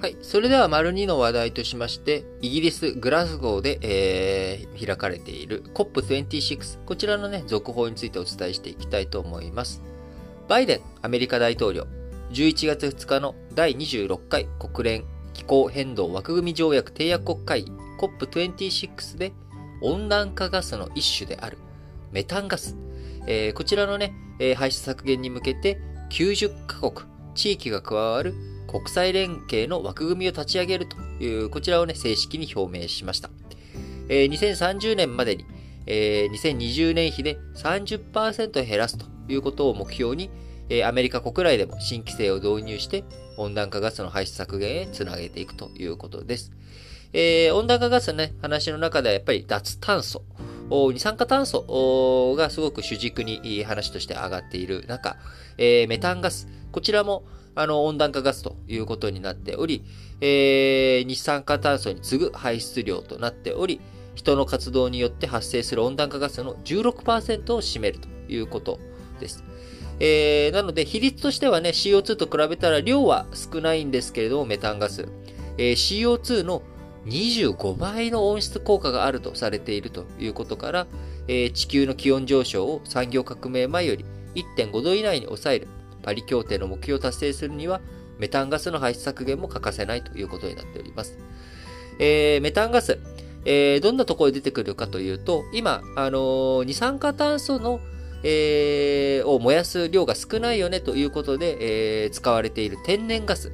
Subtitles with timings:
[0.00, 0.16] はい。
[0.22, 6.86] それでは、丸2の話題としまして、イギリス・グラスゴーで、えー、開かれている COP26。
[6.86, 9.82] こちらのね、続報についてお伝えしていきたいと思います。
[10.48, 11.86] バイデン、アメリカ大統領、
[12.32, 15.04] 11月2日の第26回国連
[15.34, 19.34] 気候変動枠組み条約締約国会議 COP26 で
[19.82, 21.58] 温暖化ガスの一種である
[22.10, 22.74] メタンガス、
[23.26, 24.14] えー、こちらのね、
[24.56, 28.34] 排出削減に向けて90カ国、地域が加わる
[28.70, 33.28] 国際連携の枠組みを立ち上げるという、こちらをね、正式に表明しました。
[34.08, 35.44] えー、2030年までに、
[35.86, 40.30] えー、2020年比で30%減らすということを目標に、
[40.68, 43.04] えー、アメリカ国内でも新規制を導入して
[43.36, 46.52] 温暖化ガスの排出削減へつなげていくということです。
[47.12, 50.22] えー、温暖化ガスのね、話の中ではやっぱり脱炭素、
[50.70, 55.16] 二酸化炭素がすごく主軸に話として上がっている中、
[55.58, 57.24] えー、メタンガス、こちらも
[57.60, 59.84] あの、温暖化ガスということになっており、
[60.20, 63.80] えー、二酸化炭素に次ぐ排出量となっており、
[64.14, 68.78] 人の活動によって発生する温暖化ガスの16%を占めるということ
[69.18, 69.44] です。
[70.00, 75.08] えー、なので、比率としてはね、CO2 と比べたら量は少ないんですけれども、メタンガス。
[75.58, 76.62] えー、CO2 の
[77.06, 80.86] 25倍の温室効果があるとされているということから、
[81.28, 85.68] えー、地球の気温上昇を産業革命前より1.5度以内に抑える
[86.02, 87.80] パリ協定の目標を達成するには、
[88.18, 91.18] メタンガスの排出削減も欠かせないということになっております。
[91.98, 92.98] えー、メタンガス、
[93.44, 97.80] えー、どんなところで出てくるかというと、今、あのー、二酸化炭素の、
[98.22, 103.52] えー、を燃やす量が少ないよねということで、えー、使われている天然ガス。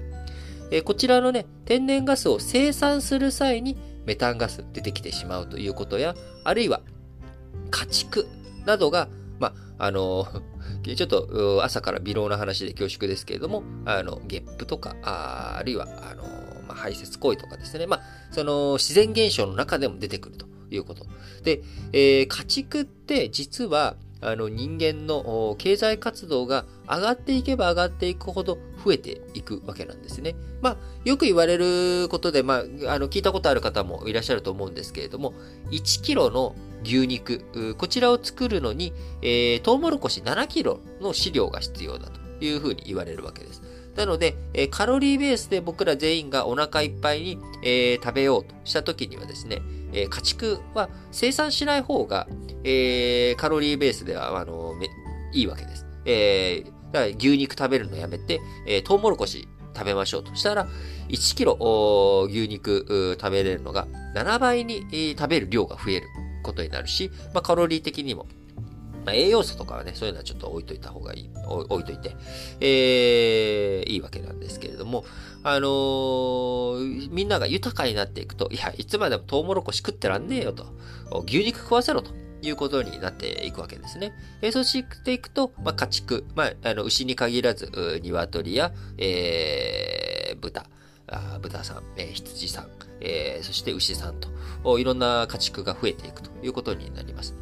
[0.72, 6.80] えー、こちらのね、天然ガスを生産する際にメタンガス出てきてしまうということや、あるいは
[7.70, 8.26] 家畜
[8.64, 9.08] などが、
[9.38, 10.42] まあ、あのー、
[10.94, 16.22] ちょっと朝から微妙な話で恐縮ですけれども、あの、ゲップとか、ああるいは、あの、
[16.68, 21.06] まあ、排泄行為とかですね、まあ、その自然現象の中でも出てくるということ。
[21.42, 30.34] で、えー、家畜って実は、あの人間の経済活動が上がっていけば上がっていくほど増えていくわけなんですね。
[30.62, 35.34] まあ、よく言われることで、まあ、あの、聞いたことある方もいらっしゃると思うんですけれども、
[35.70, 43.62] 1キロの牛肉、こちらを作るのに、えー、トウモロコシ7キロの飼料が必要だというふうに言われるわけです。
[43.96, 49.62] なので、え、カロリーベースで僕ら全員がお腹いっぱいに、えー、食べようとした時にはですね、
[49.96, 52.28] えー、家畜は生産しない方が、
[52.62, 54.74] えー、カロリーベースでは、あの
[55.32, 55.86] いいわけです。
[56.04, 60.68] えー、だから牛肉食べるのやめて、えー、トウモロコシ食べましょうとしたら、
[61.08, 66.06] 1キロ牛肉食べれるのが7倍に、食べる量が増える
[66.42, 68.26] ことになるし、まあ、カロリー的にも、
[69.06, 72.16] まあ、栄養素とかはね、そういうのはちょっと置いといた方がいい、置いといて、
[72.60, 75.04] えー、いいわけなんですけれども、
[75.44, 80.66] あのー、みんなが豊かになっていくと、いや、いつまでもトウモロコシ食ってらんねえよと、
[81.26, 82.10] 牛肉食わせろと。
[82.42, 84.12] いうことになっていくわけですね。
[84.42, 87.70] えー、そうしていくと、まあ、家畜、まあ、あの牛に限らず、
[88.02, 90.66] 鶏や、えー、豚、
[91.08, 92.68] あ豚さん、えー、羊さん、
[93.00, 97.34] えー、そして牛さんと、いろんな家畜が増えていくということになります。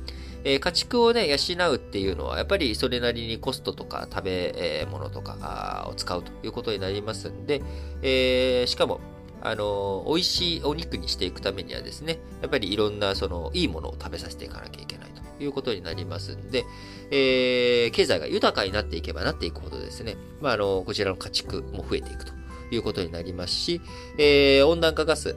[0.44, 7.62] えー、家畜をね、養うっていうのは、やっぱりそれなりにコストとか食べ物とかを使うということになりますんで、
[8.03, 9.00] えー、しかも、
[9.41, 16.65] あの、美味しいお肉にしていくためにはですね、やっぱりいろんな、その、いいものを食べさせていかなきゃいけないということになりますんで、
[17.11, 22.34] えー、経済が豊かになっていけばなっていくほどですね、まあ、あの、こちらの家畜も増えていくと。
[22.70, 23.80] いうことになりますし、
[24.19, 25.36] えー、温暖化ガス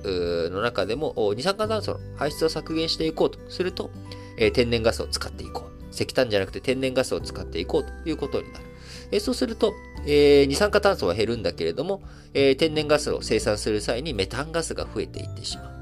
[0.51, 3.89] の中でも二酸化炭素の排出を削減していこうとすると、
[4.37, 5.77] えー、天然ガスを使っていこう。
[5.91, 8.65] 石炭じゃなくて天然ガスを使っていこうということになる。
[9.11, 9.73] えー、そうすると、
[10.05, 12.01] えー、二酸化炭素は減るんだけれども、
[12.33, 15.77] えー、天然ガスを生産する際にメタンガスが増えていってしまう。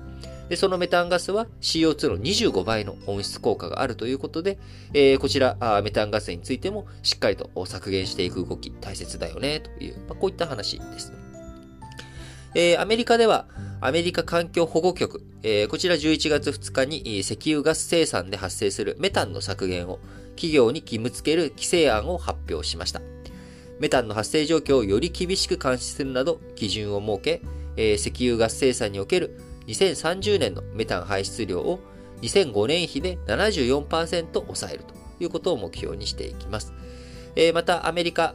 [0.49, 4.59] で、そのメタンガスは CO2 の25倍の温室効果があるということで、
[4.93, 11.24] えー、こちらあ、メタンガスについてもしっかりと削減していく動き大切だよね、という、まあ、こういった話です。
[12.55, 13.47] えー、アメリカでは、
[13.81, 19.99] アメリカ環境保護局、えー、こちら11月2日に石油ガス生産で発生するメタンの削減を
[20.31, 23.01] 企業に義務付ける規制案を発表しました。
[23.79, 27.41] メタンの発生状況をより厳しく監視するなど基準を設け、
[27.75, 29.37] えー、石油ガス生産における
[29.67, 31.81] 2030年のメタン排出量を
[32.21, 36.73] 2005年比で74%抑えるということを目標にしていきます。
[37.35, 38.33] えー、また、アメリカ、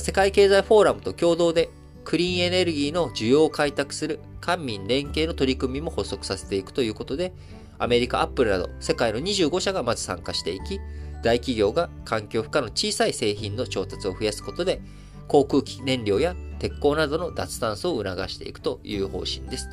[0.00, 1.68] 世界経済フォーラムと共同で
[2.04, 7.32] クリーンエネルギーの需要を開拓する官民連携の取り組みも発足させていくということで、
[7.78, 10.80] アメリカ、アップルなど世界の25社がまず参加していき、
[11.22, 14.80] 大企業が環境負荷の小さい製品の調達を増やすことで、
[15.28, 19.68] 航空機燃料や鉄鋼などの脱炭素を促していくという方針です。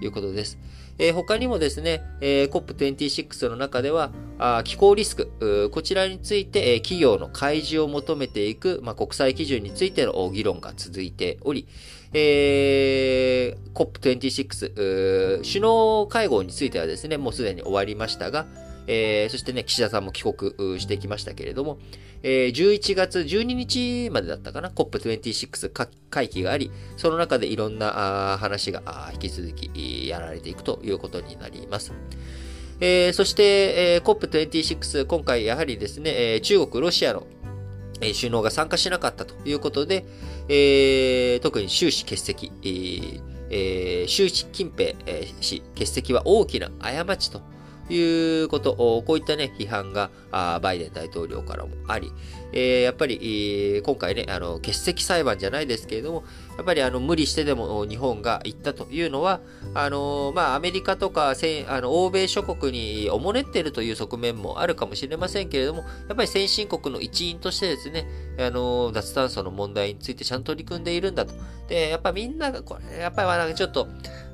[0.00, 0.58] ということです。
[0.98, 11.66] えー、他にもですね、えー、COP26 の中では、あ気候リスク、こちらについて、えー、企業の開示を求めていく、まあ、国際基準についての議論が続いており、
[12.12, 18.46] えー、COP26、首脳会合についてはですね、もうすでに終わりましたが、
[18.88, 21.78] えー、そしてね、岸田さんも帰国してきましたけれども、
[22.22, 31.92] えー、11月12日までだったかな、COP26 会期があり、その中でいろんな話が引き続きやられていくということになります。
[32.80, 33.42] えー、そして、
[33.96, 37.26] えー、COP26、今回やはりですね、えー、中国、ロシアの
[38.00, 40.06] 首脳が参加しなかったということで、
[40.48, 43.20] えー、特に習氏欠席、えー
[43.50, 44.94] えー、習近平
[45.40, 47.42] 氏欠席は大きな過ちと
[47.90, 52.12] いうこと、こういったね、批判がバイデン大統領からもあり、
[52.52, 56.24] えー、やっぱり、今回ね、あの、欠席裁判じゃないですけれども、
[56.56, 59.40] やっぱりあの、無理してでも日本が行ったというのは、
[59.74, 61.34] あの、まあ、アメリカとか、
[61.68, 68.08] あの、欧米諸国におもねってるという側面もあるかもしれませんけれども、やっぱり先進国の一員としてですね、
[68.38, 71.34] あの、脱炭素の問題についてちゃんと取り組んでいるんだと。
[71.68, 73.86] で、やっぱみんなが、これ、やっぱりちょっと、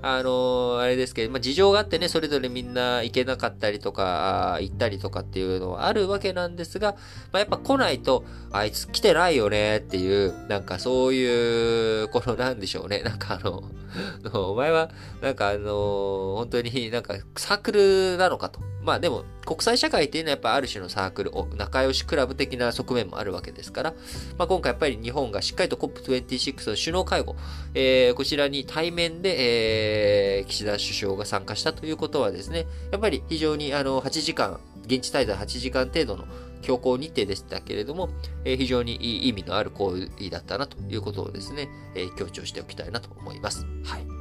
[0.07, 6.93] あのあれですけど、まあ、事情があってね、それぞれみんな行けなかったりとか、行ったりとかっていうのはあるわけなんですが、
[7.33, 13.65] まあ、やっぱ来ないと、あいつ来てないよねっていう、なんかそういう、このなんでしょうね、なんかあの、
[14.33, 14.91] お前は、
[15.21, 18.61] なんかあの本当になんかサークルなのかと。
[18.83, 23.95] まあでも、国際社会っていうのはやっぱある種のサークル、仲良しクラブ的な側面もあるわけですから、
[24.37, 27.35] まあ今回やっぱり日本がしっかりと COP26 の首脳会合、
[27.73, 36.25] えー、こちらに対面で、えー、岸田首相が参加したということはですね、やっぱり非常にあの、8時間、現地滞在8時間程度の
[36.65, 38.09] 強行日程でしたけれども、
[38.45, 43.67] え、非常にいい意味のある行為だったなということをですね、え、強調しておきたいなと思います。
[43.85, 44.14] はい。